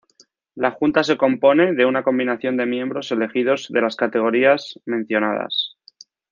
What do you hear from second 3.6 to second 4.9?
de las categorías